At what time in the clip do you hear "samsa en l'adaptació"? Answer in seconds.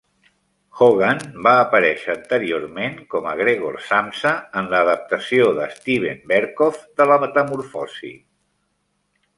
3.91-5.53